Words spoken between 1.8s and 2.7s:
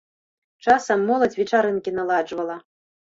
наладжвала.